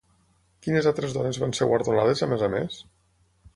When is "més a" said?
2.35-2.53